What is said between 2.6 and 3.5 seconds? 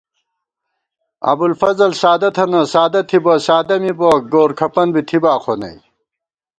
سادہ تھِبہ،